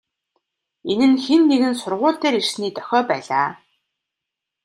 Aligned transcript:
Энэ 0.91 1.05
нь 1.11 1.21
хэн 1.23 1.41
нэгэн 1.49 1.73
сургууль 1.81 2.19
дээр 2.21 2.35
ирсний 2.39 2.71
дохио 2.75 3.01
байлаа. 3.09 3.49